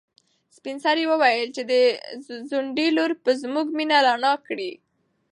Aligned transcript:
سپین 0.55 0.77
سرې 0.85 1.03
وویل 1.11 1.49
چې 1.55 1.61
د 1.71 1.73
ځونډي 2.49 2.87
لور 2.97 3.11
به 3.23 3.31
زموږ 3.43 3.67
مېنه 3.77 3.97
رڼا 4.05 4.33
کړي. 4.47 4.71